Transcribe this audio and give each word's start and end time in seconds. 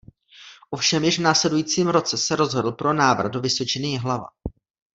Ovšem 0.69 1.03
již 1.03 1.19
v 1.19 1.21
následujícím 1.21 1.87
roce 1.87 2.17
se 2.17 2.35
rozhodl 2.35 2.71
pro 2.71 2.93
návrat 2.93 3.29
do 3.29 3.41
Vysočiny 3.41 3.87
Jihlava. 3.87 4.27